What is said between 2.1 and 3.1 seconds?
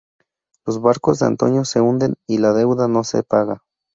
y la deuda no